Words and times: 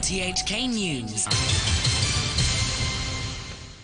RTHK 0.00 0.66
News. 0.70 1.26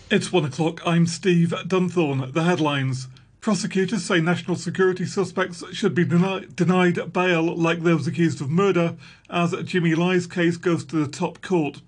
It's 0.09 0.33
one 0.33 0.45
o'clock. 0.45 0.81
I'm 0.83 1.05
Steve 1.05 1.49
Dunthorne. 1.67 2.33
The 2.33 2.41
headlines. 2.41 3.07
Prosecutors 3.39 4.03
say 4.03 4.19
national 4.19 4.55
security 4.55 5.05
suspects 5.05 5.63
should 5.75 5.93
be 5.93 6.05
deni- 6.05 6.55
denied 6.55 7.13
bail 7.13 7.55
like 7.55 7.83
those 7.83 8.07
accused 8.07 8.41
of 8.41 8.49
murder 8.49 8.95
as 9.29 9.53
Jimmy 9.63 9.93
Lai's 9.93 10.25
case 10.25 10.57
goes 10.57 10.83
to 10.85 10.95
the 10.95 11.11
top 11.11 11.43
court. 11.43 11.81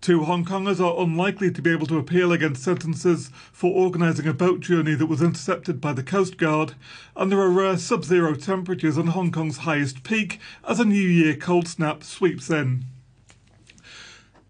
Two 0.00 0.22
Hong 0.26 0.44
Kongers 0.44 0.78
are 0.78 1.02
unlikely 1.02 1.50
to 1.50 1.60
be 1.60 1.72
able 1.72 1.88
to 1.88 1.98
appeal 1.98 2.30
against 2.30 2.62
sentences 2.62 3.30
for 3.50 3.74
organising 3.74 4.28
a 4.28 4.32
boat 4.32 4.60
journey 4.60 4.94
that 4.94 5.06
was 5.06 5.20
intercepted 5.20 5.80
by 5.80 5.92
the 5.92 6.04
Coast 6.04 6.36
Guard, 6.36 6.74
and 7.16 7.32
there 7.32 7.40
are 7.40 7.50
rare 7.50 7.76
sub 7.76 8.04
zero 8.04 8.36
temperatures 8.36 8.96
on 8.96 9.08
Hong 9.08 9.32
Kong's 9.32 9.58
highest 9.58 10.04
peak 10.04 10.38
as 10.68 10.78
a 10.78 10.84
New 10.84 10.94
Year 10.94 11.34
cold 11.34 11.66
snap 11.66 12.04
sweeps 12.04 12.48
in. 12.48 12.84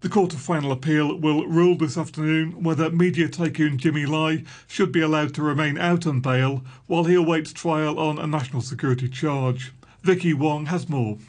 The 0.03 0.09
Court 0.09 0.33
of 0.33 0.41
Final 0.41 0.73
Appeal 0.73 1.17
will 1.17 1.47
rule 1.47 1.77
this 1.77 1.97
afternoon 1.97 2.61
whether 2.61 2.89
media 2.89 3.29
tycoon 3.29 3.77
Jimmy 3.77 4.05
Lai 4.05 4.43
should 4.67 4.91
be 4.91 4.99
allowed 4.99 5.33
to 5.35 5.41
remain 5.41 5.77
out 5.77 6.05
on 6.05 6.19
bail 6.19 6.61
while 6.87 7.05
he 7.05 7.15
awaits 7.15 7.53
trial 7.53 7.97
on 7.97 8.19
a 8.19 8.27
national 8.27 8.61
security 8.61 9.07
charge. 9.07 9.71
Vicky 10.01 10.33
Wong 10.33 10.65
has 10.65 10.89
more. 10.89 11.19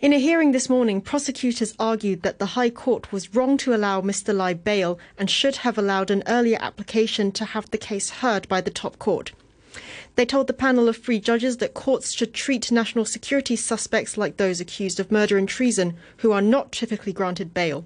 In 0.00 0.14
a 0.14 0.18
hearing 0.18 0.52
this 0.52 0.70
morning, 0.70 1.02
prosecutors 1.02 1.74
argued 1.78 2.22
that 2.22 2.38
the 2.38 2.56
High 2.56 2.70
Court 2.70 3.12
was 3.12 3.34
wrong 3.34 3.58
to 3.58 3.74
allow 3.74 4.00
Mr. 4.00 4.34
Lai 4.34 4.54
bail 4.54 4.98
and 5.18 5.28
should 5.28 5.56
have 5.56 5.76
allowed 5.76 6.10
an 6.10 6.22
earlier 6.26 6.56
application 6.58 7.32
to 7.32 7.44
have 7.44 7.70
the 7.70 7.76
case 7.76 8.08
heard 8.08 8.48
by 8.48 8.62
the 8.62 8.70
top 8.70 8.98
court. 8.98 9.32
They 10.16 10.24
told 10.24 10.46
the 10.46 10.54
panel 10.54 10.88
of 10.88 10.96
three 10.96 11.20
judges 11.20 11.58
that 11.58 11.74
courts 11.74 12.14
should 12.14 12.32
treat 12.32 12.72
national 12.72 13.04
security 13.04 13.56
suspects 13.56 14.16
like 14.16 14.38
those 14.38 14.58
accused 14.58 14.98
of 14.98 15.12
murder 15.12 15.36
and 15.36 15.46
treason, 15.46 15.98
who 16.18 16.32
are 16.32 16.40
not 16.40 16.72
typically 16.72 17.12
granted 17.12 17.52
bail. 17.52 17.84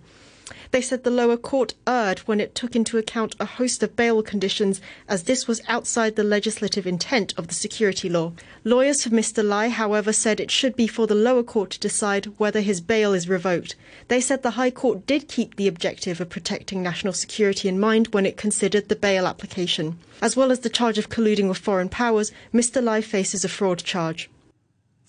They 0.70 0.80
said 0.80 1.02
the 1.02 1.10
lower 1.10 1.36
court 1.36 1.74
erred 1.86 2.20
when 2.20 2.40
it 2.40 2.54
took 2.54 2.76
into 2.76 2.98
account 2.98 3.34
a 3.40 3.44
host 3.44 3.82
of 3.82 3.96
bail 3.96 4.22
conditions, 4.22 4.80
as 5.08 5.24
this 5.24 5.48
was 5.48 5.60
outside 5.66 6.14
the 6.14 6.22
legislative 6.22 6.86
intent 6.86 7.34
of 7.36 7.48
the 7.48 7.54
security 7.54 8.08
law. 8.08 8.32
Lawyers 8.62 9.02
for 9.02 9.10
Mr. 9.10 9.44
Lai, 9.44 9.68
however, 9.68 10.12
said 10.12 10.38
it 10.38 10.50
should 10.50 10.76
be 10.76 10.86
for 10.86 11.06
the 11.06 11.14
lower 11.14 11.42
court 11.42 11.70
to 11.70 11.80
decide 11.80 12.26
whether 12.38 12.60
his 12.60 12.80
bail 12.80 13.12
is 13.12 13.28
revoked. 13.28 13.74
They 14.08 14.20
said 14.20 14.42
the 14.42 14.52
High 14.52 14.70
Court 14.70 15.06
did 15.06 15.28
keep 15.28 15.56
the 15.56 15.68
objective 15.68 16.20
of 16.20 16.28
protecting 16.28 16.82
national 16.82 17.12
security 17.12 17.68
in 17.68 17.80
mind 17.80 18.08
when 18.08 18.26
it 18.26 18.36
considered 18.36 18.88
the 18.88 18.96
bail 18.96 19.26
application. 19.26 19.98
As 20.22 20.36
well 20.36 20.52
as 20.52 20.60
the 20.60 20.70
charge 20.70 20.98
of 20.98 21.08
colluding 21.08 21.48
with 21.48 21.58
foreign 21.58 21.88
powers, 21.88 22.30
Mr. 22.54 22.82
Lai 22.82 23.00
faces 23.00 23.44
a 23.44 23.48
fraud 23.48 23.82
charge. 23.82 24.30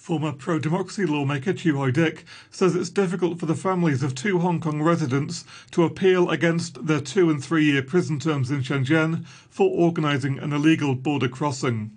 Former 0.08 0.31
pro 0.31 0.58
democracy 0.58 1.05
lawmaker 1.05 1.52
Chiu 1.52 1.91
Dick 1.91 2.23
says 2.50 2.75
it's 2.77 2.89
difficult 2.89 3.41
for 3.41 3.45
the 3.45 3.53
families 3.53 4.03
of 4.03 4.16
two 4.16 4.39
Hong 4.39 4.61
Kong 4.61 4.81
residents 4.81 5.44
to 5.72 5.83
appeal 5.83 6.30
against 6.30 6.88
their 6.88 7.02
two 7.02 7.30
and 7.30 7.44
three 7.44 7.66
year 7.66 7.81
prison 7.81 8.17
terms 8.17 8.50
in 8.50 8.61
Shenzhen 8.61 9.25
for 9.50 9.69
organising 9.69 10.39
an 10.39 10.53
illegal 10.53 10.95
border 10.95 11.28
crossing. 11.28 11.91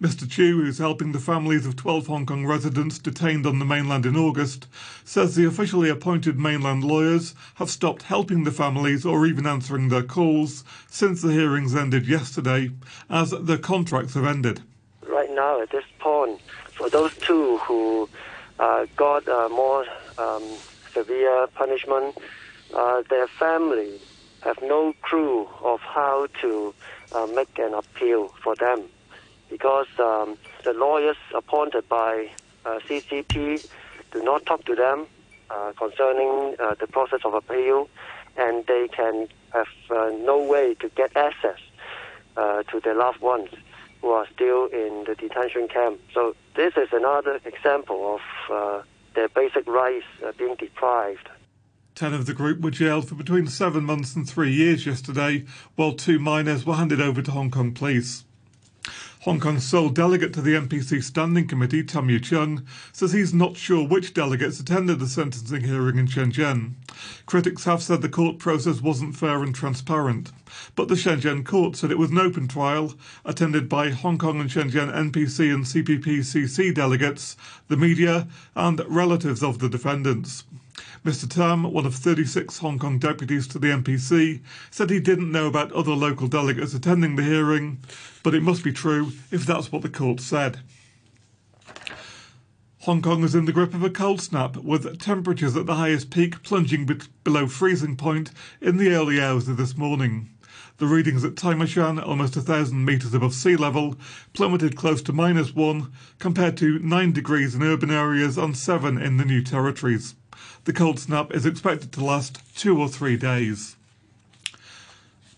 Mr. 0.00 0.30
Chiu, 0.30 0.62
who's 0.62 0.78
helping 0.78 1.10
the 1.10 1.18
families 1.18 1.66
of 1.66 1.74
12 1.74 2.06
Hong 2.06 2.24
Kong 2.24 2.46
residents 2.46 3.00
detained 3.00 3.46
on 3.46 3.58
the 3.58 3.64
mainland 3.64 4.06
in 4.06 4.16
August, 4.16 4.68
says 5.02 5.34
the 5.34 5.44
officially 5.44 5.90
appointed 5.90 6.38
mainland 6.38 6.84
lawyers 6.84 7.34
have 7.56 7.68
stopped 7.68 8.02
helping 8.02 8.44
the 8.44 8.52
families 8.52 9.04
or 9.04 9.26
even 9.26 9.44
answering 9.44 9.88
their 9.88 10.04
calls 10.04 10.62
since 10.88 11.20
the 11.20 11.32
hearings 11.32 11.74
ended 11.74 12.06
yesterday, 12.06 12.70
as 13.10 13.32
their 13.32 13.58
contracts 13.58 14.14
have 14.14 14.24
ended. 14.24 14.62
Right 15.08 15.30
now, 15.34 15.60
at 15.60 15.70
this 15.70 15.84
point, 15.98 16.40
for 16.76 16.90
those 16.90 17.12
two 17.16 17.58
who 17.58 18.08
uh, 18.58 18.86
got 18.96 19.26
uh, 19.28 19.48
more 19.48 19.84
um, 20.18 20.42
severe 20.92 21.46
punishment, 21.54 22.16
uh, 22.74 23.02
their 23.08 23.26
family 23.26 24.00
have 24.42 24.60
no 24.62 24.94
clue 25.02 25.48
of 25.64 25.80
how 25.80 26.26
to 26.40 26.74
uh, 27.12 27.26
make 27.26 27.58
an 27.58 27.74
appeal 27.74 28.28
for 28.42 28.54
them 28.56 28.82
because 29.50 29.86
um, 29.98 30.36
the 30.64 30.72
lawyers 30.72 31.16
appointed 31.34 31.88
by 31.88 32.28
uh, 32.64 32.78
CCP 32.88 33.66
do 34.12 34.22
not 34.22 34.44
talk 34.44 34.64
to 34.64 34.74
them 34.74 35.06
uh, 35.50 35.72
concerning 35.78 36.56
the 36.80 36.86
process 36.90 37.20
of 37.24 37.34
appeal, 37.34 37.88
and 38.36 38.66
they 38.66 38.88
can 38.88 39.28
have 39.52 39.68
no 39.90 40.42
way 40.42 40.74
to 40.74 40.88
get 40.90 41.16
access 41.16 41.58
to 42.36 42.80
their 42.82 42.94
loved 42.94 43.20
ones 43.20 43.48
who 44.00 44.08
are 44.08 44.26
still 44.34 44.66
in 44.66 45.04
the 45.06 45.14
detention 45.14 45.68
camp. 45.68 46.00
So 46.12 46.34
this 46.56 46.74
is 46.76 46.88
another 46.92 47.40
example 47.44 48.16
of 48.16 48.52
uh, 48.52 48.82
their 49.14 49.28
basic 49.28 49.66
rights 49.66 50.04
uh, 50.24 50.32
being 50.38 50.56
deprived. 50.56 51.28
Ten 51.94 52.12
of 52.12 52.26
the 52.26 52.34
group 52.34 52.60
were 52.60 52.70
jailed 52.70 53.08
for 53.08 53.14
between 53.14 53.46
seven 53.46 53.84
months 53.84 54.14
and 54.14 54.28
three 54.28 54.52
years 54.52 54.84
yesterday, 54.84 55.44
while 55.76 55.94
two 55.94 56.18
minors 56.18 56.66
were 56.66 56.74
handed 56.74 57.00
over 57.00 57.22
to 57.22 57.30
Hong 57.30 57.50
Kong 57.50 57.72
police. 57.72 58.25
Hong 59.26 59.40
Kong's 59.40 59.64
sole 59.64 59.88
delegate 59.88 60.32
to 60.34 60.40
the 60.40 60.54
NPC 60.54 61.02
Standing 61.02 61.48
Committee, 61.48 61.82
Tam 61.82 62.06
Yiu 62.06 62.22
Chung, 62.22 62.64
says 62.92 63.10
he's 63.10 63.34
not 63.34 63.56
sure 63.56 63.84
which 63.84 64.14
delegates 64.14 64.60
attended 64.60 65.00
the 65.00 65.08
sentencing 65.08 65.62
hearing 65.62 65.98
in 65.98 66.06
Shenzhen. 66.06 66.74
Critics 67.26 67.64
have 67.64 67.82
said 67.82 68.02
the 68.02 68.08
court 68.08 68.38
process 68.38 68.80
wasn't 68.80 69.16
fair 69.16 69.42
and 69.42 69.52
transparent, 69.52 70.30
but 70.76 70.86
the 70.86 70.94
Shenzhen 70.94 71.44
court 71.44 71.74
said 71.74 71.90
it 71.90 71.98
was 71.98 72.12
an 72.12 72.18
open 72.18 72.46
trial 72.46 72.94
attended 73.24 73.68
by 73.68 73.90
Hong 73.90 74.16
Kong 74.16 74.38
and 74.38 74.48
Shenzhen 74.48 74.94
NPC 74.94 75.52
and 75.52 75.64
CPPCC 75.64 76.72
delegates, 76.72 77.36
the 77.66 77.76
media, 77.76 78.28
and 78.54 78.80
relatives 78.86 79.42
of 79.42 79.58
the 79.58 79.68
defendants. 79.68 80.44
Mr. 81.06 81.30
Tam, 81.30 81.62
one 81.62 81.86
of 81.86 81.94
36 81.94 82.58
Hong 82.58 82.80
Kong 82.80 82.98
deputies 82.98 83.46
to 83.46 83.60
the 83.60 83.68
NPC, 83.68 84.42
said 84.72 84.90
he 84.90 84.98
didn't 84.98 85.30
know 85.30 85.46
about 85.46 85.70
other 85.70 85.92
local 85.92 86.26
delegates 86.26 86.74
attending 86.74 87.14
the 87.14 87.22
hearing, 87.22 87.78
but 88.24 88.34
it 88.34 88.42
must 88.42 88.64
be 88.64 88.72
true 88.72 89.12
if 89.30 89.46
that's 89.46 89.70
what 89.70 89.82
the 89.82 89.88
court 89.88 90.18
said. 90.18 90.58
Hong 92.80 93.02
Kong 93.02 93.22
is 93.22 93.36
in 93.36 93.44
the 93.44 93.52
grip 93.52 93.72
of 93.72 93.84
a 93.84 93.88
cold 93.88 94.20
snap, 94.20 94.56
with 94.56 94.98
temperatures 94.98 95.56
at 95.56 95.66
the 95.66 95.76
highest 95.76 96.10
peak 96.10 96.42
plunging 96.42 96.86
be- 96.86 96.98
below 97.22 97.46
freezing 97.46 97.96
point 97.96 98.32
in 98.60 98.76
the 98.76 98.90
early 98.90 99.22
hours 99.22 99.46
of 99.46 99.58
this 99.58 99.76
morning. 99.76 100.30
The 100.78 100.86
readings 100.86 101.24
at 101.24 101.36
Tai 101.36 101.52
almost 102.00 102.36
a 102.36 102.40
thousand 102.40 102.84
metres 102.84 103.14
above 103.14 103.32
sea 103.32 103.54
level, 103.54 103.96
plummeted 104.32 104.74
close 104.74 105.02
to 105.02 105.12
minus 105.12 105.54
one, 105.54 105.92
compared 106.18 106.56
to 106.56 106.80
nine 106.80 107.12
degrees 107.12 107.54
in 107.54 107.62
urban 107.62 107.92
areas 107.92 108.36
and 108.36 108.56
seven 108.56 108.98
in 108.98 109.18
the 109.18 109.24
new 109.24 109.40
territories. 109.40 110.16
The 110.64 110.72
cold 110.72 110.98
snap 110.98 111.32
is 111.32 111.46
expected 111.46 111.92
to 111.92 112.04
last 112.04 112.38
two 112.56 112.80
or 112.80 112.88
three 112.88 113.16
days. 113.16 113.76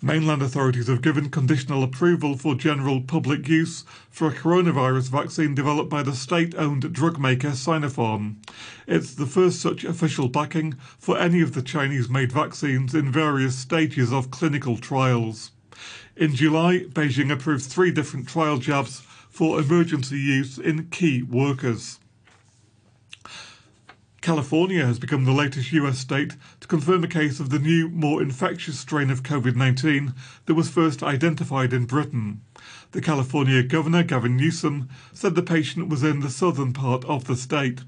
Mainland 0.00 0.42
authorities 0.42 0.86
have 0.86 1.02
given 1.02 1.28
conditional 1.28 1.82
approval 1.82 2.36
for 2.36 2.54
general 2.54 3.00
public 3.00 3.48
use 3.48 3.84
for 4.08 4.28
a 4.28 4.32
coronavirus 4.32 5.08
vaccine 5.08 5.56
developed 5.56 5.90
by 5.90 6.04
the 6.04 6.14
state 6.14 6.54
owned 6.54 6.92
drug 6.92 7.18
maker 7.18 7.48
Sinopharm. 7.48 8.36
It's 8.86 9.12
the 9.12 9.26
first 9.26 9.60
such 9.60 9.82
official 9.82 10.28
backing 10.28 10.74
for 10.98 11.18
any 11.18 11.40
of 11.40 11.54
the 11.54 11.62
Chinese 11.62 12.08
made 12.08 12.30
vaccines 12.30 12.94
in 12.94 13.10
various 13.10 13.56
stages 13.56 14.12
of 14.12 14.30
clinical 14.30 14.76
trials. 14.76 15.50
In 16.16 16.34
July, 16.36 16.84
Beijing 16.90 17.32
approved 17.32 17.64
three 17.64 17.90
different 17.90 18.28
trial 18.28 18.58
jabs 18.58 19.00
for 19.28 19.58
emergency 19.58 20.18
use 20.18 20.58
in 20.58 20.90
key 20.90 21.22
workers. 21.22 21.98
California 24.28 24.84
has 24.84 24.98
become 24.98 25.24
the 25.24 25.32
latest 25.32 25.72
US 25.72 26.00
state 26.00 26.34
to 26.60 26.68
confirm 26.68 27.02
a 27.02 27.08
case 27.08 27.40
of 27.40 27.48
the 27.48 27.58
new, 27.58 27.88
more 27.88 28.20
infectious 28.20 28.78
strain 28.78 29.08
of 29.08 29.22
COVID 29.22 29.56
19 29.56 30.12
that 30.44 30.52
was 30.52 30.68
first 30.68 31.02
identified 31.02 31.72
in 31.72 31.86
Britain. 31.86 32.42
The 32.92 33.00
California 33.00 33.62
Governor, 33.62 34.02
Gavin 34.02 34.36
Newsom, 34.36 34.90
said 35.14 35.34
the 35.34 35.42
patient 35.42 35.88
was 35.88 36.02
in 36.02 36.20
the 36.20 36.28
southern 36.28 36.74
part 36.74 37.06
of 37.06 37.24
the 37.24 37.36
state. 37.36 37.80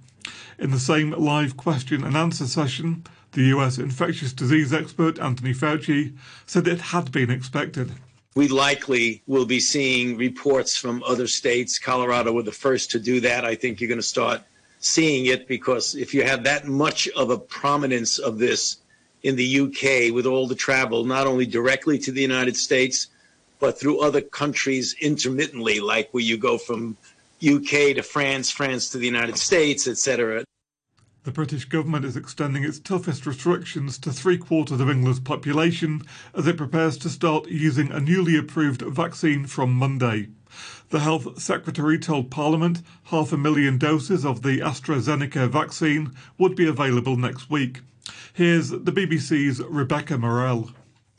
In 0.59 0.71
the 0.71 0.79
same 0.79 1.11
live 1.11 1.59
question 1.59 2.03
and 2.03 2.17
answer 2.17 2.47
session, 2.47 3.05
the 3.33 3.43
US 3.57 3.77
infectious 3.77 4.33
disease 4.33 4.73
expert 4.73 5.19
Anthony 5.19 5.53
Fauci 5.53 6.17
said 6.47 6.67
it 6.67 6.81
had 6.81 7.13
been 7.13 7.31
expected. 7.31 7.93
We 8.35 8.49
likely 8.49 9.23
will 9.27 9.45
be 9.45 9.61
seeing 9.61 10.17
reports 10.17 10.75
from 10.75 11.03
other 11.03 11.27
states. 11.27 11.79
Colorado 11.79 12.33
were 12.33 12.45
the 12.45 12.51
first 12.51 12.91
to 12.93 12.99
do 12.99 13.21
that. 13.21 13.45
I 13.45 13.57
think 13.57 13.79
you're 13.79 13.89
going 13.89 14.01
to 14.01 14.03
start 14.03 14.41
seeing 14.81 15.27
it 15.27 15.47
because 15.47 15.95
if 15.95 16.13
you 16.13 16.25
have 16.25 16.45
that 16.45 16.67
much 16.67 17.07
of 17.11 17.31
a 17.31 17.39
prominence 17.39 18.19
of 18.19 18.39
this 18.39 18.79
in 19.23 19.37
the 19.37 19.61
UK 19.61 20.13
with 20.13 20.27
all 20.27 20.47
the 20.49 20.55
travel, 20.55 21.05
not 21.05 21.27
only 21.27 21.47
directly 21.47 21.99
to 21.99 22.11
the 22.11 22.23
United 22.23 22.57
States, 22.57 23.09
but 23.61 23.79
through 23.79 24.01
other 24.01 24.23
countries 24.23 24.97
intermittently, 25.01 25.81
like 25.81 26.09
where 26.13 26.23
you 26.23 26.39
go 26.39 26.57
from 26.57 26.97
UK 27.47 27.95
to 27.95 28.03
France, 28.03 28.51
France 28.51 28.89
to 28.91 28.99
the 28.99 29.07
United 29.07 29.37
States, 29.37 29.87
etc. 29.87 30.45
The 31.23 31.33
British 31.33 31.67
government 31.67 32.07
is 32.07 32.17
extending 32.17 32.65
its 32.65 32.79
toughest 32.79 33.27
restrictions 33.27 33.99
to 33.99 34.11
three 34.11 34.39
quarters 34.39 34.81
of 34.81 34.89
England's 34.89 35.21
population 35.21 36.03
as 36.35 36.47
it 36.47 36.57
prepares 36.57 36.97
to 36.97 37.11
start 37.11 37.47
using 37.47 37.93
a 37.93 38.01
newly 38.01 38.39
approved 38.39 38.81
vaccine 38.81 39.45
from 39.45 39.75
Monday. 39.75 40.29
The 40.89 41.01
Health 41.01 41.39
Secretary 41.39 41.99
told 41.99 42.31
Parliament 42.31 42.81
half 43.05 43.35
a 43.35 43.37
million 43.37 43.77
doses 43.77 44.25
of 44.25 44.41
the 44.41 44.61
AstraZeneca 44.61 45.51
vaccine 45.51 46.13
would 46.39 46.57
be 46.57 46.67
available 46.67 47.17
next 47.19 47.51
week. 47.51 47.83
Here's 48.33 48.71
the 48.71 48.79
BBC's 48.79 49.61
Rebecca 49.61 50.17
Morelle. 50.17 50.71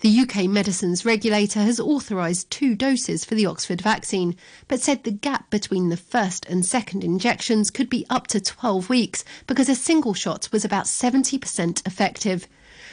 The 0.02 0.22
UK 0.22 0.50
medicines 0.50 1.06
regulator 1.06 1.60
has 1.60 1.80
authorised 1.80 2.50
two 2.50 2.74
doses 2.74 3.24
for 3.24 3.36
the 3.36 3.46
Oxford 3.46 3.82
vaccine, 3.82 4.36
but 4.68 4.82
said 4.82 5.04
the 5.04 5.12
gap 5.12 5.52
between 5.52 5.90
the 5.90 5.98
first 5.98 6.44
and 6.48 6.66
second 6.66 7.04
injections 7.04 7.70
could 7.70 7.88
be 7.88 8.08
up 8.10 8.26
to 8.28 8.42
12 8.42 8.90
weeks 8.90 9.24
because 9.46 9.70
a 9.70 9.76
single 9.76 10.16
shot 10.16 10.50
was 10.52 10.66
about 10.66 10.86
70% 10.86 11.86
effective. 11.86 12.48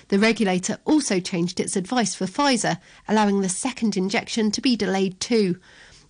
The 0.08 0.18
regulator 0.18 0.80
also 0.84 1.18
changed 1.18 1.60
its 1.60 1.76
advice 1.76 2.14
for 2.14 2.26
Pfizer, 2.26 2.78
allowing 3.08 3.40
the 3.40 3.48
second 3.48 3.96
injection 3.96 4.50
to 4.50 4.60
be 4.60 4.76
delayed 4.76 5.18
too. 5.18 5.58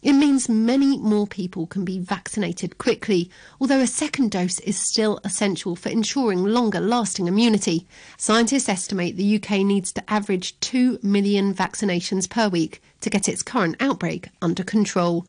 It 0.01 0.13
means 0.13 0.49
many 0.49 0.97
more 0.97 1.27
people 1.27 1.67
can 1.67 1.85
be 1.85 1.99
vaccinated 1.99 2.79
quickly, 2.79 3.29
although 3.61 3.81
a 3.81 3.87
second 3.87 4.31
dose 4.31 4.61
is 4.61 4.79
still 4.79 5.19
essential 5.25 5.75
for 5.75 5.89
ensuring 5.89 6.45
longer 6.45 6.79
lasting 6.79 7.27
immunity. 7.27 7.85
Scientists 8.17 8.69
estimate 8.69 9.17
the 9.17 9.37
UK 9.37 9.65
needs 9.67 9.93
to 9.95 10.09
average 10.09 10.59
2 10.61 11.01
million 11.03 11.53
vaccinations 11.53 12.31
per 12.31 12.49
week 12.49 12.81
to 13.01 13.11
get 13.11 13.29
its 13.29 13.43
current 13.43 13.75
outbreak 13.81 14.29
under 14.41 14.63
control. 14.63 15.27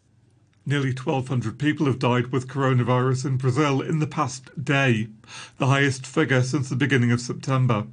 Nearly 0.67 0.91
1,200 0.91 1.57
people 1.57 1.87
have 1.87 1.97
died 1.97 2.27
with 2.27 2.47
coronavirus 2.47 3.25
in 3.25 3.37
Brazil 3.37 3.81
in 3.81 3.97
the 3.97 4.05
past 4.05 4.63
day, 4.63 5.07
the 5.57 5.65
highest 5.65 6.05
figure 6.05 6.43
since 6.43 6.69
the 6.69 6.75
beginning 6.75 7.11
of 7.11 7.21
September. 7.21 7.87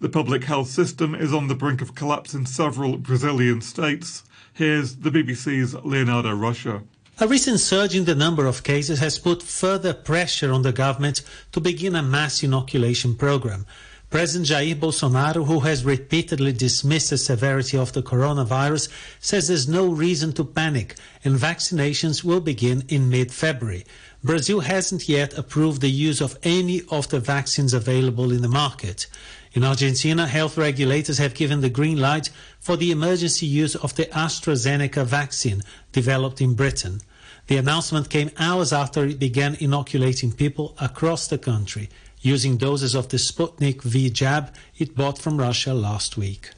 The 0.00 0.08
public 0.08 0.44
health 0.44 0.68
system 0.68 1.14
is 1.14 1.34
on 1.34 1.48
the 1.48 1.54
brink 1.54 1.82
of 1.82 1.94
collapse 1.94 2.32
in 2.32 2.46
several 2.46 2.96
Brazilian 2.96 3.60
states. 3.60 4.24
Here's 4.54 4.94
the 4.94 5.10
BBC's 5.10 5.74
Leonardo 5.84 6.32
Rocha. 6.32 6.84
A 7.18 7.26
recent 7.26 7.58
surge 7.58 7.96
in 7.96 8.04
the 8.04 8.14
number 8.14 8.46
of 8.46 8.62
cases 8.62 9.00
has 9.00 9.18
put 9.18 9.42
further 9.42 9.92
pressure 9.92 10.52
on 10.52 10.62
the 10.62 10.70
government 10.70 11.22
to 11.50 11.60
begin 11.60 11.96
a 11.96 12.04
mass 12.04 12.40
inoculation 12.40 13.16
program. 13.16 13.66
President 14.10 14.46
Jair 14.48 14.76
Bolsonaro, 14.76 15.44
who 15.44 15.58
has 15.58 15.84
repeatedly 15.84 16.52
dismissed 16.52 17.10
the 17.10 17.18
severity 17.18 17.76
of 17.76 17.94
the 17.94 18.02
coronavirus, 18.02 18.88
says 19.18 19.48
there's 19.48 19.66
no 19.66 19.88
reason 19.88 20.32
to 20.34 20.44
panic 20.44 20.94
and 21.24 21.34
vaccinations 21.34 22.22
will 22.22 22.40
begin 22.40 22.84
in 22.86 23.10
mid-February. 23.10 23.84
Brazil 24.24 24.60
hasn't 24.60 25.06
yet 25.06 25.36
approved 25.36 25.82
the 25.82 25.90
use 25.90 26.22
of 26.22 26.38
any 26.42 26.80
of 26.90 27.10
the 27.10 27.20
vaccines 27.20 27.74
available 27.74 28.32
in 28.32 28.40
the 28.40 28.48
market. 28.48 29.06
In 29.52 29.62
Argentina, 29.62 30.26
health 30.26 30.56
regulators 30.56 31.18
have 31.18 31.34
given 31.34 31.60
the 31.60 31.68
green 31.68 32.00
light 32.00 32.30
for 32.58 32.78
the 32.78 32.90
emergency 32.90 33.44
use 33.44 33.76
of 33.76 33.94
the 33.96 34.06
AstraZeneca 34.06 35.04
vaccine 35.04 35.62
developed 35.92 36.40
in 36.40 36.54
Britain. 36.54 37.02
The 37.48 37.58
announcement 37.58 38.08
came 38.08 38.30
hours 38.38 38.72
after 38.72 39.04
it 39.04 39.18
began 39.18 39.56
inoculating 39.60 40.32
people 40.32 40.74
across 40.80 41.28
the 41.28 41.36
country 41.36 41.90
using 42.22 42.56
doses 42.56 42.94
of 42.94 43.10
the 43.10 43.18
Sputnik 43.18 43.82
V 43.82 44.08
jab 44.08 44.54
it 44.78 44.96
bought 44.96 45.18
from 45.18 45.36
Russia 45.36 45.74
last 45.74 46.16
week. 46.16 46.48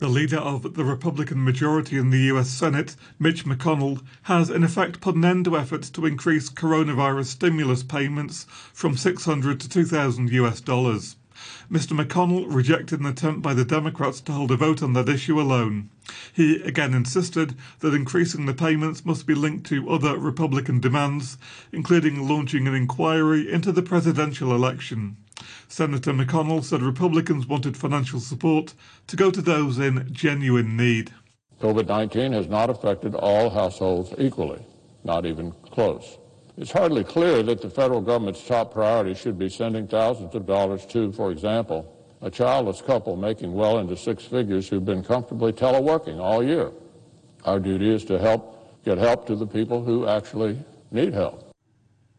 The 0.00 0.08
leader 0.08 0.38
of 0.38 0.76
the 0.76 0.84
Republican 0.84 1.44
majority 1.44 1.98
in 1.98 2.08
the 2.08 2.32
US 2.32 2.48
Senate, 2.48 2.96
Mitch 3.18 3.44
McConnell, 3.44 4.00
has 4.22 4.48
in 4.48 4.64
effect 4.64 5.02
put 5.02 5.14
an 5.14 5.26
end 5.26 5.44
to 5.44 5.58
efforts 5.58 5.90
to 5.90 6.06
increase 6.06 6.48
coronavirus 6.48 7.26
stimulus 7.26 7.82
payments 7.82 8.46
from 8.72 8.96
600 8.96 9.60
to 9.60 9.68
2000 9.68 10.30
US 10.30 10.62
dollars. 10.62 11.16
Mr. 11.70 11.94
McConnell 11.94 12.46
rejected 12.48 13.00
an 13.00 13.04
attempt 13.04 13.42
by 13.42 13.52
the 13.52 13.66
Democrats 13.66 14.22
to 14.22 14.32
hold 14.32 14.50
a 14.50 14.56
vote 14.56 14.82
on 14.82 14.94
that 14.94 15.10
issue 15.10 15.38
alone. 15.38 15.90
He 16.32 16.62
again 16.62 16.94
insisted 16.94 17.54
that 17.80 17.92
increasing 17.92 18.46
the 18.46 18.54
payments 18.54 19.04
must 19.04 19.26
be 19.26 19.34
linked 19.34 19.66
to 19.66 19.90
other 19.90 20.16
Republican 20.16 20.80
demands, 20.80 21.36
including 21.72 22.26
launching 22.26 22.66
an 22.66 22.74
inquiry 22.74 23.52
into 23.52 23.70
the 23.70 23.82
presidential 23.82 24.54
election. 24.54 25.18
Senator 25.68 26.12
McConnell 26.12 26.64
said 26.64 26.82
Republicans 26.82 27.46
wanted 27.46 27.76
financial 27.76 28.20
support 28.20 28.74
to 29.06 29.16
go 29.16 29.30
to 29.30 29.42
those 29.42 29.78
in 29.78 30.08
genuine 30.12 30.76
need. 30.76 31.12
COVID 31.60 31.86
19 31.86 32.32
has 32.32 32.48
not 32.48 32.70
affected 32.70 33.14
all 33.14 33.50
households 33.50 34.14
equally, 34.18 34.64
not 35.04 35.26
even 35.26 35.52
close. 35.70 36.18
It's 36.56 36.72
hardly 36.72 37.04
clear 37.04 37.42
that 37.42 37.62
the 37.62 37.70
federal 37.70 38.00
government's 38.00 38.46
top 38.46 38.72
priority 38.72 39.14
should 39.14 39.38
be 39.38 39.48
sending 39.48 39.86
thousands 39.86 40.34
of 40.34 40.46
dollars 40.46 40.84
to, 40.86 41.12
for 41.12 41.30
example, 41.30 41.96
a 42.22 42.30
childless 42.30 42.82
couple 42.82 43.16
making 43.16 43.52
well 43.52 43.78
into 43.78 43.96
six 43.96 44.24
figures 44.24 44.68
who've 44.68 44.84
been 44.84 45.02
comfortably 45.02 45.52
teleworking 45.52 46.18
all 46.18 46.42
year. 46.42 46.70
Our 47.44 47.60
duty 47.60 47.88
is 47.88 48.04
to 48.06 48.18
help 48.18 48.84
get 48.84 48.98
help 48.98 49.26
to 49.26 49.36
the 49.36 49.46
people 49.46 49.82
who 49.82 50.06
actually 50.06 50.58
need 50.90 51.14
help. 51.14 51.49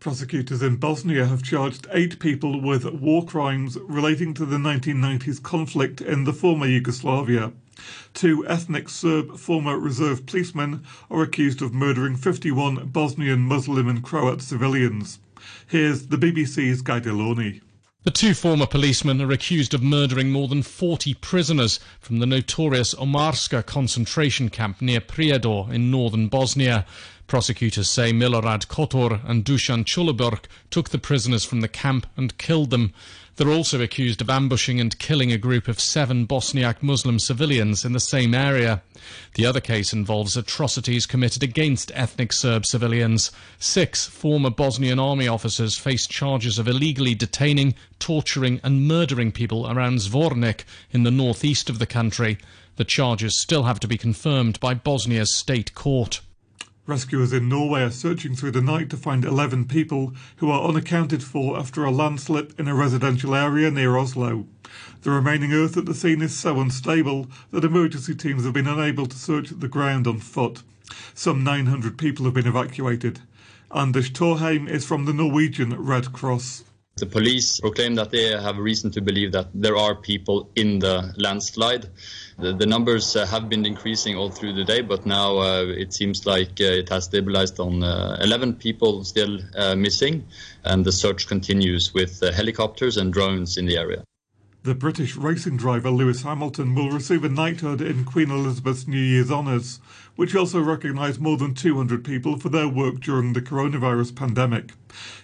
Prosecutors 0.01 0.63
in 0.63 0.77
Bosnia 0.77 1.27
have 1.27 1.44
charged 1.44 1.86
eight 1.92 2.18
people 2.18 2.59
with 2.59 2.92
war 2.92 3.24
crimes 3.24 3.77
relating 3.83 4.33
to 4.33 4.48
the 4.48 4.57
1990s 4.57 5.44
conflict 5.44 6.01
in 6.01 6.24
the 6.24 6.33
former 6.33 6.65
Yugoslavia. 6.65 7.51
Two 8.15 8.44
ethnic 8.48 8.89
Serb 8.89 9.38
former 9.38 9.77
reserve 9.77 10.25
policemen 10.25 10.83
are 11.12 11.21
accused 11.21 11.62
of 11.62 11.75
murdering 11.75 12.15
51 12.15 12.88
Bosnian 12.88 13.42
Muslim 13.42 13.88
and 13.88 14.03
Croat 14.03 14.42
civilians. 14.42 15.19
Here's 15.68 16.07
the 16.07 16.18
BBC's 16.18 16.81
Guy 16.81 16.98
De 16.98 17.13
Launey. 17.13 17.62
The 18.03 18.09
two 18.09 18.33
former 18.33 18.65
policemen 18.65 19.21
are 19.21 19.31
accused 19.31 19.75
of 19.75 19.83
murdering 19.83 20.31
more 20.31 20.48
than 20.48 20.63
40 20.63 21.13
prisoners 21.13 21.80
from 22.00 22.18
the 22.18 22.25
notorious 22.25 22.95
Omarska 22.95 23.63
concentration 23.63 24.50
camp 24.50 24.81
near 24.81 25.00
Prijedor 25.00 25.71
in 25.71 25.92
northern 25.92 26.27
Bosnia. 26.27 26.88
Prosecutors 27.31 27.89
say 27.89 28.11
Milorad 28.11 28.67
Kotor 28.67 29.21
and 29.23 29.45
Dusan 29.45 29.85
Chuloburk 29.85 30.47
took 30.69 30.89
the 30.89 30.97
prisoners 30.97 31.45
from 31.45 31.61
the 31.61 31.69
camp 31.69 32.05
and 32.17 32.37
killed 32.37 32.71
them. 32.71 32.91
They're 33.37 33.47
also 33.47 33.81
accused 33.81 34.19
of 34.19 34.29
ambushing 34.29 34.81
and 34.81 34.99
killing 34.99 35.31
a 35.31 35.37
group 35.37 35.69
of 35.69 35.79
seven 35.79 36.27
Bosniak 36.27 36.83
Muslim 36.83 37.19
civilians 37.19 37.85
in 37.85 37.93
the 37.93 38.01
same 38.01 38.33
area. 38.33 38.81
The 39.35 39.45
other 39.45 39.61
case 39.61 39.93
involves 39.93 40.35
atrocities 40.35 41.05
committed 41.05 41.41
against 41.41 41.89
ethnic 41.95 42.33
Serb 42.33 42.65
civilians. 42.65 43.31
Six 43.59 44.07
former 44.07 44.49
Bosnian 44.49 44.99
army 44.99 45.29
officers 45.29 45.77
face 45.77 46.07
charges 46.07 46.59
of 46.59 46.67
illegally 46.67 47.15
detaining, 47.15 47.75
torturing, 47.97 48.59
and 48.61 48.85
murdering 48.85 49.31
people 49.31 49.71
around 49.71 49.99
Zvornik 49.99 50.65
in 50.91 51.03
the 51.03 51.11
northeast 51.11 51.69
of 51.69 51.79
the 51.79 51.85
country. 51.85 52.39
The 52.75 52.83
charges 52.83 53.39
still 53.39 53.63
have 53.63 53.79
to 53.79 53.87
be 53.87 53.97
confirmed 53.97 54.59
by 54.59 54.73
Bosnia's 54.73 55.33
state 55.33 55.73
court. 55.73 56.19
Rescuers 56.91 57.31
in 57.31 57.47
Norway 57.47 57.83
are 57.83 57.89
searching 57.89 58.35
through 58.35 58.51
the 58.51 58.61
night 58.61 58.89
to 58.89 58.97
find 58.97 59.23
11 59.23 59.69
people 59.69 60.13
who 60.35 60.51
are 60.51 60.67
unaccounted 60.67 61.23
for 61.23 61.57
after 61.57 61.85
a 61.85 61.89
landslip 61.89 62.59
in 62.59 62.67
a 62.67 62.75
residential 62.75 63.33
area 63.33 63.71
near 63.71 63.95
Oslo. 63.95 64.45
The 65.03 65.12
remaining 65.12 65.53
earth 65.53 65.77
at 65.77 65.86
the 65.86 65.93
scene 65.95 66.21
is 66.21 66.38
so 66.38 66.60
unstable 66.60 67.27
that 67.51 67.63
emergency 67.63 68.13
teams 68.13 68.43
have 68.43 68.51
been 68.51 68.67
unable 68.67 69.05
to 69.05 69.15
search 69.15 69.51
the 69.51 69.69
ground 69.69 70.05
on 70.05 70.19
foot. 70.19 70.63
Some 71.13 71.45
900 71.45 71.98
people 71.98 72.25
have 72.25 72.33
been 72.33 72.45
evacuated. 72.45 73.21
Anders 73.74 74.10
Torheim 74.10 74.67
is 74.67 74.86
from 74.86 75.05
the 75.05 75.13
Norwegian 75.13 75.74
Red 75.81 76.12
Cross. 76.12 76.65
The 76.98 77.05
police 77.05 77.60
proclaim 77.60 77.95
that 77.95 78.12
they 78.12 78.29
have 78.29 78.57
reason 78.57 78.91
to 78.91 79.01
believe 79.01 79.31
that 79.31 79.48
there 79.53 79.77
are 79.77 79.95
people 79.95 80.50
in 80.55 80.79
the 80.79 81.13
landslide. 81.17 81.89
The, 82.38 82.53
the 82.53 82.65
numbers 82.65 83.15
uh, 83.15 83.25
have 83.25 83.50
been 83.50 83.65
increasing 83.65 84.17
all 84.17 84.29
through 84.29 84.53
the 84.53 84.63
day, 84.63 84.81
but 84.81 85.05
now 85.05 85.38
uh, 85.38 85.63
it 85.65 85.93
seems 85.93 86.25
like 86.25 86.60
uh, 86.60 86.81
it 86.81 86.89
has 86.89 87.05
stabilized 87.05 87.60
on 87.60 87.81
uh, 87.81 88.17
11 88.21 88.55
people 88.55 89.03
still 89.03 89.39
uh, 89.55 89.75
missing, 89.75 90.25
and 90.63 90.86
the 90.86 90.91
search 90.91 91.27
continues 91.27 91.93
with 91.93 92.21
uh, 92.21 92.31
helicopters 92.31 92.98
and 92.98 93.13
drones 93.13 93.57
in 93.57 93.65
the 93.65 93.77
area. 93.77 94.03
The 94.63 94.75
British 94.75 95.15
racing 95.15 95.58
driver 95.58 95.89
Lewis 95.89 96.22
Hamilton 96.22 96.75
will 96.75 96.91
receive 96.91 97.24
a 97.24 97.30
knighthood 97.30 97.82
in 97.82 98.06
Queen 98.06 98.30
Elizabeth's 98.30 98.88
New 98.88 99.00
Year's 99.00 99.32
honours, 99.32 99.80
which 100.15 100.36
also 100.36 100.62
recognise 100.62 101.18
more 101.18 101.36
than 101.36 101.56
200 101.56 102.03
people 102.03 102.38
for 102.38 102.50
their 102.50 102.68
work 102.68 103.00
during 103.00 103.34
the 103.34 103.41
coronavirus 103.41 104.15
pandemic. 104.15 104.74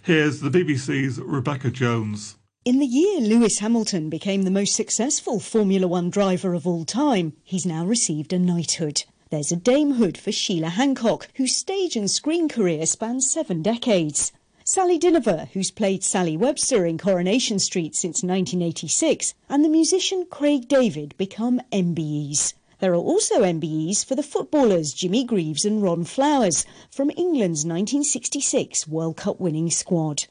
Here's 0.01 0.39
the 0.39 0.49
BBC's 0.49 1.19
Rebecca 1.19 1.69
Jones. 1.69 2.37
In 2.65 2.79
the 2.79 2.87
year 2.87 3.21
Lewis 3.21 3.59
Hamilton 3.59 4.09
became 4.09 4.41
the 4.41 4.49
most 4.49 4.73
successful 4.73 5.39
Formula 5.39 5.87
One 5.87 6.09
driver 6.09 6.55
of 6.55 6.65
all 6.65 6.83
time, 6.83 7.33
he's 7.43 7.63
now 7.63 7.85
received 7.85 8.33
a 8.33 8.39
knighthood. 8.39 9.03
There's 9.29 9.51
a 9.51 9.57
damehood 9.57 10.17
for 10.17 10.31
Sheila 10.31 10.69
Hancock, 10.69 11.27
whose 11.35 11.55
stage 11.55 11.95
and 11.95 12.09
screen 12.09 12.49
career 12.49 12.87
spans 12.87 13.29
seven 13.29 13.61
decades. 13.61 14.31
Sally 14.69 14.99
Dynevor, 14.99 15.47
who's 15.53 15.71
played 15.71 16.03
Sally 16.03 16.35
Webster 16.35 16.85
in 16.85 16.97
Coronation 16.97 17.57
Street 17.57 17.95
since 17.95 18.21
1986, 18.21 19.33
and 19.47 19.63
the 19.63 19.69
musician 19.69 20.27
Craig 20.29 20.67
David 20.67 21.15
become 21.17 21.61
MBEs. 21.71 22.53
There 22.79 22.91
are 22.91 22.95
also 22.95 23.43
MBEs 23.43 24.05
for 24.05 24.15
the 24.15 24.21
footballers 24.21 24.91
Jimmy 24.91 25.23
Greaves 25.23 25.63
and 25.63 25.81
Ron 25.81 26.03
Flowers 26.03 26.65
from 26.91 27.11
England's 27.11 27.63
1966 27.63 28.89
World 28.89 29.15
Cup 29.15 29.39
winning 29.39 29.71
squad. 29.71 30.25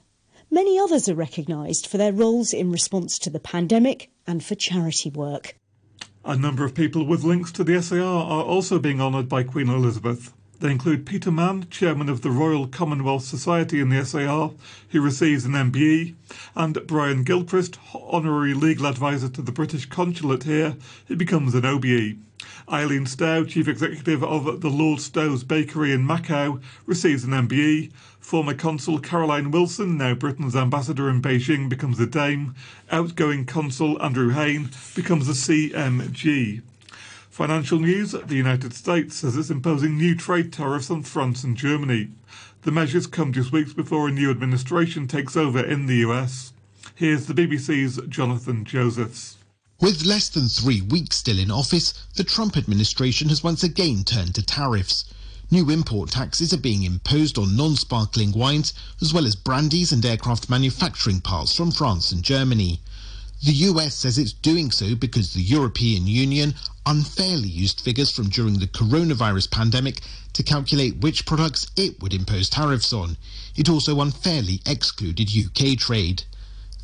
Many 0.50 0.78
others 0.78 1.08
are 1.08 1.14
recognised 1.14 1.86
for 1.86 1.96
their 1.96 2.12
roles 2.12 2.52
in 2.52 2.70
response 2.70 3.18
to 3.20 3.30
the 3.30 3.40
pandemic 3.40 4.10
and 4.26 4.44
for 4.44 4.54
charity 4.54 5.08
work. 5.08 5.56
A 6.26 6.36
number 6.36 6.62
of 6.62 6.74
people 6.74 7.06
with 7.06 7.24
links 7.24 7.52
to 7.52 7.64
the 7.64 7.80
SAR 7.80 8.02
are 8.02 8.44
also 8.44 8.78
being 8.78 9.00
honoured 9.00 9.30
by 9.30 9.44
Queen 9.44 9.70
Elizabeth. 9.70 10.34
They 10.58 10.70
include 10.70 11.04
Peter 11.04 11.30
Mann, 11.30 11.66
chairman 11.68 12.08
of 12.08 12.22
the 12.22 12.30
Royal 12.30 12.66
Commonwealth 12.66 13.24
Society 13.24 13.78
in 13.78 13.90
the 13.90 14.02
SAR, 14.06 14.52
who 14.88 15.02
receives 15.02 15.44
an 15.44 15.52
MBE, 15.52 16.14
and 16.54 16.78
Brian 16.86 17.24
Gilchrist, 17.24 17.78
honorary 17.94 18.54
legal 18.54 18.86
advisor 18.86 19.28
to 19.28 19.42
the 19.42 19.52
British 19.52 19.84
consulate 19.84 20.44
here, 20.44 20.76
who 21.08 21.16
becomes 21.16 21.54
an 21.54 21.66
OBE. 21.66 22.16
Eileen 22.72 23.04
Stow, 23.04 23.44
chief 23.44 23.68
executive 23.68 24.24
of 24.24 24.62
the 24.62 24.70
Lord 24.70 25.00
Stow's 25.00 25.44
Bakery 25.44 25.92
in 25.92 26.06
Macau, 26.06 26.62
receives 26.86 27.24
an 27.24 27.32
MBE. 27.32 27.92
Former 28.18 28.54
consul 28.54 28.98
Caroline 28.98 29.50
Wilson, 29.50 29.98
now 29.98 30.14
Britain's 30.14 30.56
ambassador 30.56 31.10
in 31.10 31.20
Beijing, 31.20 31.68
becomes 31.68 32.00
a 32.00 32.06
Dame. 32.06 32.54
Outgoing 32.90 33.44
consul 33.44 34.02
Andrew 34.02 34.32
Heyn 34.32 34.70
becomes 34.94 35.28
a 35.28 35.32
CMG. 35.32 36.62
Financial 37.36 37.78
news 37.78 38.12
the 38.12 38.34
United 38.34 38.72
States 38.72 39.16
says 39.16 39.36
it's 39.36 39.50
imposing 39.50 39.98
new 39.98 40.14
trade 40.14 40.50
tariffs 40.54 40.90
on 40.90 41.02
France 41.02 41.44
and 41.44 41.54
Germany. 41.54 42.08
The 42.62 42.72
measures 42.72 43.06
come 43.06 43.30
just 43.30 43.52
weeks 43.52 43.74
before 43.74 44.08
a 44.08 44.10
new 44.10 44.30
administration 44.30 45.06
takes 45.06 45.36
over 45.36 45.62
in 45.62 45.84
the 45.84 45.96
US. 45.96 46.54
Here's 46.94 47.26
the 47.26 47.34
BBC's 47.34 48.00
Jonathan 48.08 48.64
Josephs. 48.64 49.36
With 49.82 50.06
less 50.06 50.30
than 50.30 50.48
three 50.48 50.80
weeks 50.80 51.18
still 51.18 51.38
in 51.38 51.50
office, 51.50 52.06
the 52.14 52.24
Trump 52.24 52.56
administration 52.56 53.28
has 53.28 53.44
once 53.44 53.62
again 53.62 54.04
turned 54.04 54.34
to 54.36 54.42
tariffs. 54.42 55.04
New 55.50 55.68
import 55.68 56.12
taxes 56.12 56.54
are 56.54 56.56
being 56.56 56.84
imposed 56.84 57.36
on 57.36 57.54
non-sparkling 57.54 58.32
wines, 58.32 58.72
as 59.02 59.12
well 59.12 59.26
as 59.26 59.36
brandies 59.36 59.92
and 59.92 60.06
aircraft 60.06 60.48
manufacturing 60.48 61.20
parts 61.20 61.54
from 61.54 61.70
France 61.70 62.12
and 62.12 62.22
Germany. 62.22 62.80
The 63.44 63.52
US 63.52 63.94
says 63.94 64.16
it's 64.16 64.32
doing 64.32 64.70
so 64.70 64.94
because 64.94 65.32
the 65.34 65.42
European 65.42 66.06
Union 66.06 66.54
unfairly 66.86 67.48
used 67.48 67.80
figures 67.80 68.10
from 68.10 68.30
during 68.30 68.58
the 68.58 68.66
coronavirus 68.66 69.50
pandemic 69.50 70.00
to 70.32 70.42
calculate 70.42 70.98
which 70.98 71.26
products 71.26 71.66
it 71.76 72.00
would 72.00 72.14
impose 72.14 72.48
tariffs 72.48 72.92
on. 72.92 73.16
It 73.54 73.68
also 73.68 74.00
unfairly 74.00 74.60
excluded 74.66 75.30
UK 75.30 75.78
trade. 75.78 76.22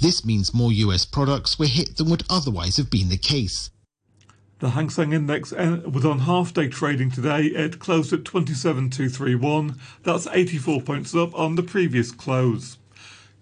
This 0.00 0.24
means 0.24 0.52
more 0.52 0.72
US 0.72 1.04
products 1.04 1.58
were 1.58 1.66
hit 1.66 1.96
than 1.96 2.10
would 2.10 2.24
otherwise 2.28 2.76
have 2.76 2.90
been 2.90 3.08
the 3.08 3.16
case. 3.16 3.70
The 4.58 4.70
Hang 4.70 4.90
Seng 4.90 5.12
Index 5.12 5.52
eh, 5.52 5.78
was 5.86 6.04
on 6.04 6.20
half 6.20 6.54
day 6.54 6.68
trading 6.68 7.10
today. 7.10 7.46
It 7.46 7.78
closed 7.78 8.12
at 8.12 8.24
27,231. 8.24 9.76
That's 10.02 10.28
84 10.30 10.82
points 10.82 11.14
up 11.14 11.34
on 11.34 11.56
the 11.56 11.62
previous 11.62 12.12
close. 12.12 12.78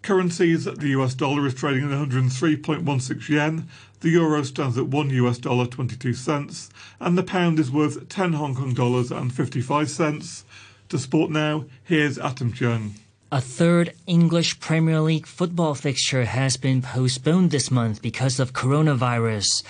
Currencies, 0.03 0.65
the 0.65 0.89
US 0.89 1.15
dollar 1.15 1.47
is 1.47 1.55
trading 1.55 1.85
at 1.85 2.09
103.16 2.09 3.29
yen, 3.29 3.69
the 4.01 4.09
euro 4.11 4.43
stands 4.43 4.79
at 4.79 4.89
1 4.89 5.11
US 5.11 5.39
dollar 5.39 5.67
22 5.67 6.15
cents, 6.15 6.71
and 6.99 7.19
the 7.19 7.23
pound 7.23 7.59
is 7.59 7.71
worth 7.71 8.09
10 8.09 8.33
Hong 8.33 8.55
Kong 8.55 8.73
dollars 8.73 9.11
and 9.11 9.33
55 9.33 9.91
cents. 9.91 10.45
To 10.89 10.99
sport 10.99 11.31
now, 11.31 11.67
here's 11.85 12.19
Atom 12.19 12.53
Chung. 12.53 12.95
A 13.31 13.41
third 13.41 13.95
English 14.07 14.59
Premier 14.59 15.01
League 15.01 15.27
football 15.27 15.75
fixture 15.75 16.25
has 16.25 16.57
been 16.57 16.83
postponed 16.83 17.51
this 17.53 17.71
month 17.71 18.03
because 18.03 18.41
of 18.41 18.53
coronavirus. 18.53 19.63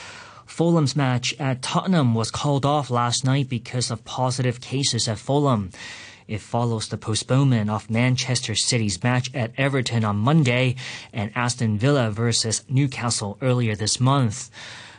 Fulham's 0.47 0.97
match 0.97 1.35
at 1.39 1.61
Tottenham 1.61 2.15
was 2.15 2.31
called 2.31 2.65
off 2.65 2.89
last 2.89 3.25
night 3.25 3.49
because 3.49 3.91
of 3.91 4.05
positive 4.05 4.61
cases 4.61 5.09
at 5.09 5.19
Fulham. 5.19 5.71
It 6.31 6.41
follows 6.41 6.87
the 6.87 6.97
postponement 6.97 7.71
of 7.71 7.91
Manchester 7.91 8.55
City's 8.55 9.03
match 9.03 9.35
at 9.35 9.51
Everton 9.57 10.05
on 10.05 10.19
Monday 10.19 10.77
and 11.13 11.33
Aston 11.35 11.77
Villa 11.77 12.13
versus 12.13 12.63
Newcastle 12.69 13.37
earlier 13.43 13.75
this 13.75 13.99
month. 13.99 14.49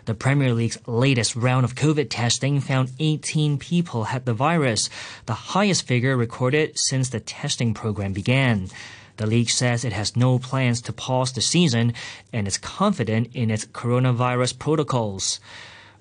The 0.04 0.14
Premier 0.14 0.54
League's 0.54 0.78
latest 0.88 1.38
round 1.38 1.64
of 1.64 1.74
COVID 1.76 2.08
testing 2.10 2.60
found 2.60 2.92
18 3.00 3.60
people 3.60 4.04
had 4.04 4.26
the 4.26 4.34
virus, 4.34 4.90
the 5.26 5.56
highest 5.56 5.88
figure 5.88 6.18
recorded 6.18 6.78
since 6.78 7.08
the 7.08 7.22
testing 7.22 7.74
program 7.74 8.12
began. 8.12 8.68
The 9.16 9.26
league 9.26 9.52
says 9.52 9.86
it 9.86 9.94
has 9.94 10.18
no 10.18 10.38
plans 10.38 10.82
to 10.82 10.92
pause 10.92 11.32
the 11.32 11.40
season 11.40 11.94
and 12.34 12.46
is 12.46 12.58
confident 12.58 13.30
in 13.34 13.50
its 13.50 13.64
coronavirus 13.64 14.60
protocols. 14.60 15.40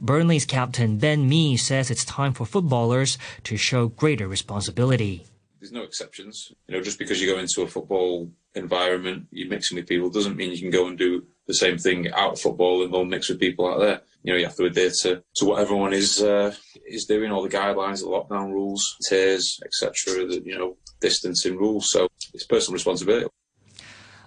Burnley's 0.00 0.46
captain 0.46 0.96
Ben 0.96 1.28
Mee 1.28 1.56
says 1.56 1.90
it's 1.90 2.04
time 2.04 2.32
for 2.32 2.46
footballers 2.46 3.18
to 3.44 3.56
show 3.56 3.88
greater 3.88 4.26
responsibility. 4.26 5.26
There's 5.60 5.72
no 5.72 5.82
exceptions. 5.82 6.52
You 6.66 6.76
know, 6.76 6.82
just 6.82 6.98
because 6.98 7.20
you 7.20 7.30
go 7.30 7.38
into 7.38 7.62
a 7.62 7.66
football 7.66 8.30
environment, 8.54 9.26
you're 9.30 9.48
mixing 9.48 9.76
with 9.76 9.86
people, 9.86 10.08
doesn't 10.08 10.36
mean 10.36 10.52
you 10.52 10.58
can 10.58 10.70
go 10.70 10.88
and 10.88 10.96
do 10.96 11.24
the 11.46 11.54
same 11.54 11.76
thing 11.76 12.10
out 12.12 12.32
of 12.32 12.40
football 12.40 12.82
and 12.82 12.90
go 12.90 13.04
mix 13.04 13.28
with 13.28 13.40
people 13.40 13.70
out 13.70 13.80
there. 13.80 14.00
You 14.22 14.32
know, 14.32 14.38
you 14.38 14.46
have 14.46 14.56
to 14.56 14.64
adhere 14.64 14.90
to, 15.02 15.22
to 15.36 15.44
what 15.44 15.60
everyone 15.60 15.92
is 15.92 16.22
uh, 16.22 16.54
is 16.86 17.04
doing, 17.04 17.30
all 17.30 17.42
the 17.42 17.48
guidelines, 17.48 18.00
the 18.00 18.06
lockdown 18.06 18.50
rules, 18.50 18.96
tiers, 19.06 19.60
etc. 19.64 20.26
The 20.26 20.42
you 20.44 20.58
know 20.58 20.76
distancing 21.00 21.56
rules. 21.56 21.90
So 21.90 22.08
it's 22.32 22.46
personal 22.46 22.74
responsibility. 22.74 23.28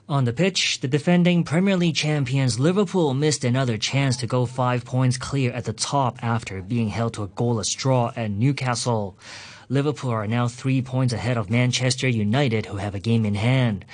On 0.10 0.26
the 0.26 0.34
pitch, 0.34 0.82
the 0.82 0.90
defending 0.90 1.46
Premier 1.46 1.78
League 1.78 1.96
champions 1.96 2.60
Liverpool 2.60 3.14
missed 3.14 3.46
another 3.46 3.78
chance 3.78 4.18
to 4.18 4.28
go 4.28 4.46
five 4.46 4.84
points 4.84 5.16
clear 5.16 5.54
at 5.54 5.64
the 5.64 5.72
top 5.72 6.22
after 6.22 6.62
being 6.62 6.90
held 6.90 7.14
to 7.14 7.24
a 7.24 7.30
goalless 7.30 7.74
draw 7.74 8.12
at 8.14 8.30
Newcastle. 8.30 9.18
Liverpool 9.70 10.12
are 10.12 10.28
now 10.28 10.50
three 10.50 10.82
points 10.82 11.14
ahead 11.14 11.38
of 11.38 11.50
Manchester 11.50 12.10
United, 12.10 12.66
who 12.66 12.78
have 12.78 12.94
a 12.94 13.00
game 13.00 13.26
in 13.26 13.36
hand. 13.36 13.86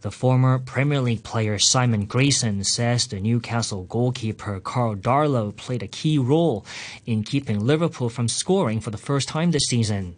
The 0.00 0.10
former 0.10 0.58
Premier 0.58 1.00
League 1.00 1.22
player 1.22 1.60
Simon 1.60 2.06
Grayson 2.06 2.64
says 2.64 3.06
the 3.06 3.20
Newcastle 3.20 3.84
goalkeeper 3.84 4.58
Karl 4.58 4.96
Darlow 4.96 5.54
played 5.54 5.84
a 5.84 5.88
key 5.88 6.18
role 6.18 6.66
in 7.06 7.22
keeping 7.22 7.60
Liverpool 7.60 8.08
from 8.08 8.26
scoring 8.26 8.80
for 8.80 8.90
the 8.90 8.98
first 8.98 9.28
time 9.28 9.52
this 9.52 9.68
season. 9.68 10.16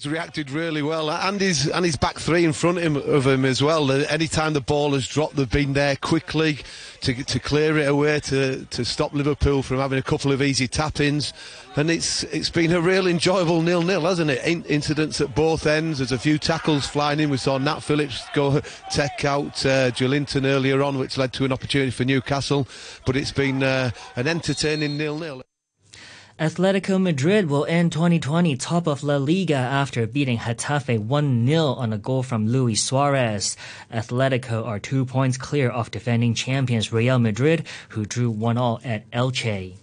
He's 0.00 0.10
reacted 0.10 0.50
really 0.50 0.80
well, 0.80 1.10
and 1.10 1.38
his 1.38 1.66
and 1.66 1.84
his 1.84 1.96
back 1.96 2.18
three 2.18 2.46
in 2.46 2.54
front 2.54 2.78
of 2.78 2.84
him, 2.84 2.96
of 2.96 3.26
him 3.26 3.44
as 3.44 3.62
well. 3.62 3.92
Any 3.92 4.28
time 4.28 4.54
the 4.54 4.62
ball 4.62 4.94
has 4.94 5.06
dropped, 5.06 5.36
they've 5.36 5.50
been 5.50 5.74
there 5.74 5.94
quickly 5.94 6.60
to 7.02 7.22
to 7.22 7.38
clear 7.38 7.76
it 7.76 7.86
away 7.86 8.20
to 8.20 8.64
to 8.64 8.82
stop 8.86 9.12
Liverpool 9.12 9.62
from 9.62 9.76
having 9.76 9.98
a 9.98 10.02
couple 10.02 10.32
of 10.32 10.40
easy 10.40 10.66
tap-ins, 10.66 11.34
and 11.76 11.90
it's 11.90 12.22
it's 12.22 12.48
been 12.48 12.72
a 12.72 12.80
real 12.80 13.06
enjoyable 13.06 13.60
nil-nil, 13.60 14.00
hasn't 14.00 14.30
it? 14.30 14.42
In- 14.46 14.64
incidents 14.64 15.20
at 15.20 15.34
both 15.34 15.66
ends. 15.66 15.98
There's 15.98 16.12
a 16.12 16.18
few 16.18 16.38
tackles 16.38 16.86
flying 16.86 17.20
in. 17.20 17.28
We 17.28 17.36
saw 17.36 17.58
Nat 17.58 17.80
Phillips 17.80 18.26
go 18.32 18.62
take 18.90 19.26
out 19.26 19.66
uh, 19.66 19.90
Joelinton 19.90 20.46
earlier 20.46 20.82
on, 20.82 20.96
which 20.96 21.18
led 21.18 21.34
to 21.34 21.44
an 21.44 21.52
opportunity 21.52 21.90
for 21.90 22.06
Newcastle. 22.06 22.66
But 23.04 23.16
it's 23.16 23.32
been 23.32 23.62
uh, 23.62 23.90
an 24.16 24.28
entertaining 24.28 24.96
nil-nil. 24.96 25.42
Atletico 26.40 26.98
Madrid 26.98 27.50
will 27.50 27.66
end 27.66 27.92
2020 27.92 28.56
top 28.56 28.86
of 28.86 29.02
La 29.02 29.18
Liga 29.18 29.52
after 29.52 30.06
beating 30.06 30.38
Getafe 30.38 30.98
1-0 30.98 31.76
on 31.76 31.92
a 31.92 31.98
goal 31.98 32.22
from 32.22 32.48
Luis 32.48 32.82
Suarez. 32.82 33.58
Atletico 33.92 34.64
are 34.64 34.78
two 34.78 35.04
points 35.04 35.36
clear 35.36 35.68
of 35.68 35.90
defending 35.90 36.32
champions 36.32 36.94
Real 36.94 37.18
Madrid, 37.18 37.66
who 37.90 38.06
drew 38.06 38.32
1-all 38.32 38.80
at 38.82 39.10
Elche. 39.10 39.74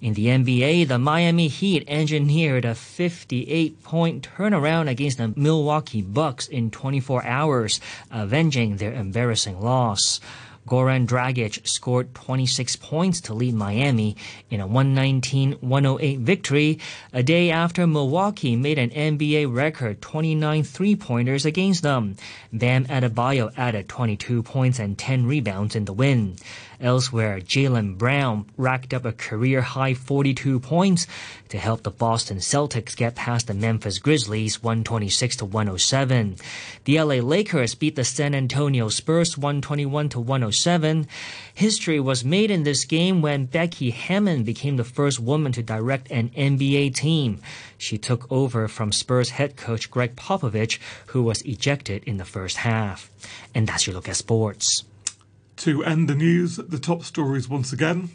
In 0.00 0.14
the 0.14 0.28
NBA, 0.28 0.88
the 0.88 0.98
Miami 0.98 1.48
Heat 1.48 1.84
engineered 1.86 2.64
a 2.64 2.72
58-point 2.72 4.26
turnaround 4.38 4.88
against 4.88 5.18
the 5.18 5.34
Milwaukee 5.36 6.00
Bucks 6.00 6.48
in 6.48 6.70
24 6.70 7.22
hours, 7.26 7.80
avenging 8.10 8.78
their 8.78 8.94
embarrassing 8.94 9.60
loss. 9.60 10.20
Goran 10.66 11.06
Dragic 11.06 11.66
scored 11.66 12.12
26 12.14 12.76
points 12.76 13.20
to 13.22 13.34
lead 13.34 13.54
Miami 13.54 14.16
in 14.50 14.60
a 14.60 14.66
119-108 14.66 16.18
victory, 16.18 16.80
a 17.12 17.22
day 17.22 17.50
after 17.50 17.86
Milwaukee 17.86 18.56
made 18.56 18.78
an 18.78 18.90
NBA 18.90 19.54
record 19.54 20.02
29 20.02 20.64
three-pointers 20.64 21.46
against 21.46 21.82
them. 21.82 22.16
Bam 22.52 22.84
Adebayo 22.86 23.52
added 23.56 23.88
22 23.88 24.42
points 24.42 24.80
and 24.80 24.98
10 24.98 25.26
rebounds 25.26 25.76
in 25.76 25.84
the 25.84 25.92
win. 25.92 26.36
Elsewhere, 26.80 27.40
Jaylen 27.40 27.96
Brown 27.96 28.46
racked 28.56 28.92
up 28.92 29.04
a 29.04 29.12
career 29.12 29.62
high 29.62 29.94
42 29.94 30.60
points 30.60 31.06
to 31.48 31.58
help 31.58 31.82
the 31.82 31.90
Boston 31.90 32.38
Celtics 32.38 32.96
get 32.96 33.14
past 33.14 33.46
the 33.46 33.54
Memphis 33.54 33.98
Grizzlies 33.98 34.62
126 34.62 35.36
to 35.36 35.44
107. 35.44 36.36
The 36.84 37.00
LA 37.00 37.16
Lakers 37.16 37.74
beat 37.74 37.96
the 37.96 38.04
San 38.04 38.34
Antonio 38.34 38.88
Spurs 38.88 39.38
121 39.38 40.10
to 40.10 40.20
107. 40.20 41.08
History 41.54 42.00
was 42.00 42.24
made 42.24 42.50
in 42.50 42.64
this 42.64 42.84
game 42.84 43.22
when 43.22 43.46
Becky 43.46 43.90
Hammon 43.90 44.44
became 44.44 44.76
the 44.76 44.84
first 44.84 45.18
woman 45.18 45.52
to 45.52 45.62
direct 45.62 46.10
an 46.10 46.30
NBA 46.30 46.94
team. 46.94 47.40
She 47.78 47.96
took 47.96 48.30
over 48.30 48.68
from 48.68 48.92
Spurs 48.92 49.30
head 49.30 49.56
coach 49.56 49.90
Gregg 49.90 50.16
Popovich, 50.16 50.78
who 51.06 51.22
was 51.22 51.42
ejected 51.42 52.04
in 52.04 52.18
the 52.18 52.24
first 52.24 52.58
half. 52.58 53.10
And 53.54 53.66
that's 53.66 53.86
your 53.86 53.94
look 53.94 54.08
at 54.08 54.16
sports. 54.16 54.84
To 55.56 55.82
end 55.84 56.08
the 56.08 56.14
news, 56.14 56.56
the 56.56 56.78
top 56.78 57.02
stories 57.02 57.48
once 57.48 57.72
again. 57.72 58.10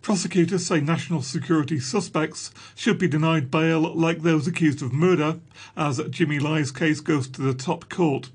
Prosecutors 0.00 0.66
say 0.66 0.80
national 0.80 1.22
security 1.22 1.80
suspects 1.80 2.52
should 2.76 2.98
be 2.98 3.08
denied 3.08 3.50
bail 3.50 3.80
like 3.80 4.22
those 4.22 4.46
accused 4.46 4.80
of 4.80 4.92
murder, 4.92 5.40
as 5.76 6.00
Jimmy 6.10 6.38
Lai's 6.38 6.70
case 6.70 7.00
goes 7.00 7.26
to 7.28 7.42
the 7.42 7.52
top 7.52 7.88
court. 7.88 8.30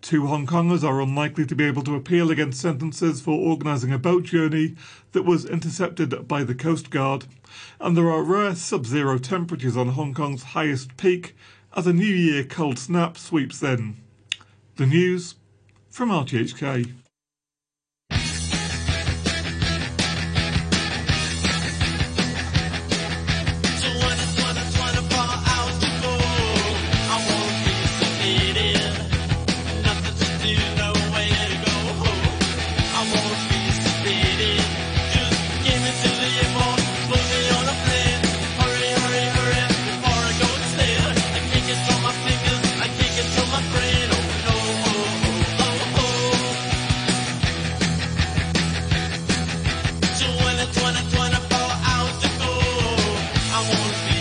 Two 0.00 0.26
Hong 0.26 0.46
Kongers 0.46 0.82
are 0.82 1.02
unlikely 1.02 1.44
to 1.44 1.54
be 1.54 1.64
able 1.64 1.82
to 1.82 1.94
appeal 1.94 2.30
against 2.30 2.60
sentences 2.60 3.20
for 3.20 3.38
organising 3.38 3.92
a 3.92 3.98
boat 3.98 4.24
journey 4.24 4.74
that 5.12 5.24
was 5.24 5.44
intercepted 5.44 6.26
by 6.26 6.44
the 6.44 6.54
Coast 6.54 6.90
Guard. 6.90 7.26
And 7.78 7.94
there 7.94 8.10
are 8.10 8.24
rare 8.24 8.54
sub 8.54 8.86
zero 8.86 9.18
temperatures 9.18 9.76
on 9.76 9.88
Hong 9.90 10.14
Kong's 10.14 10.42
highest 10.42 10.96
peak 10.96 11.36
as 11.76 11.86
a 11.86 11.92
New 11.92 12.04
Year 12.04 12.42
cold 12.42 12.78
snap 12.78 13.18
sweeps 13.18 13.62
in. 13.62 13.98
The 14.76 14.86
news 14.86 15.34
from 15.90 16.08
RTHK. 16.08 17.01
I 53.62 53.78
wanna 53.78 54.06
be. 54.06 54.11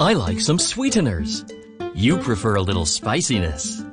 I 0.00 0.14
like 0.14 0.40
some 0.40 0.58
sweeteners. 0.58 1.44
You 1.94 2.16
prefer 2.18 2.56
a 2.56 2.62
little 2.62 2.86
spiciness. 2.86 3.84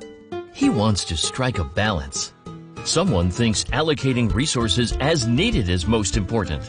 He 0.53 0.69
wants 0.69 1.03
to 1.05 1.17
strike 1.17 1.59
a 1.59 1.63
balance. 1.63 2.33
Someone 2.83 3.29
thinks 3.29 3.65
allocating 3.65 4.33
resources 4.33 4.97
as 4.99 5.27
needed 5.27 5.69
is 5.69 5.85
most 5.85 6.17
important. 6.17 6.63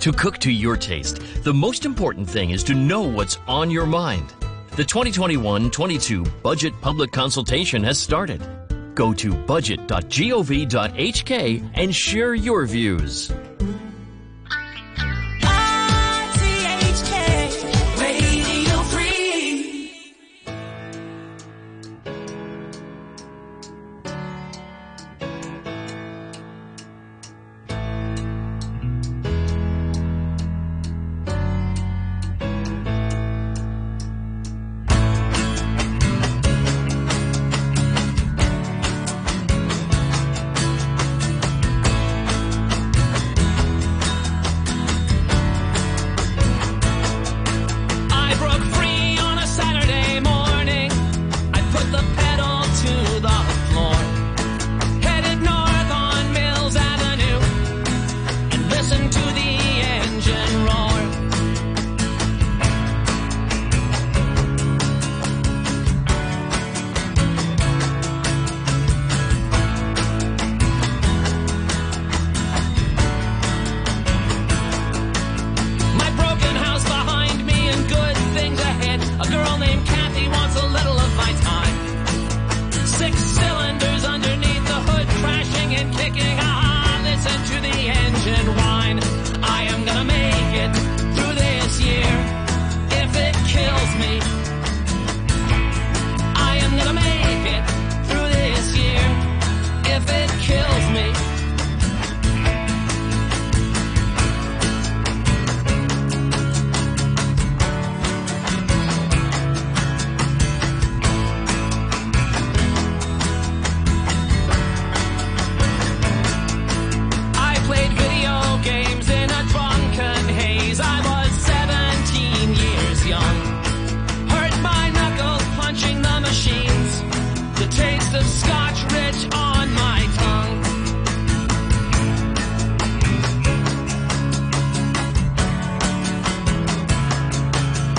To 0.00 0.12
cook 0.12 0.38
to 0.38 0.52
your 0.52 0.76
taste, 0.76 1.20
the 1.42 1.54
most 1.54 1.84
important 1.84 2.28
thing 2.28 2.50
is 2.50 2.62
to 2.64 2.74
know 2.74 3.02
what's 3.02 3.38
on 3.48 3.70
your 3.70 3.86
mind. 3.86 4.32
The 4.76 4.84
2021-22 4.84 6.42
budget 6.42 6.74
public 6.80 7.10
consultation 7.10 7.82
has 7.82 7.98
started. 7.98 8.46
Go 8.94 9.12
to 9.14 9.34
budget.gov.hk 9.34 10.10
and 11.74 11.94
share 11.94 12.34
your 12.34 12.66
views. 12.66 13.32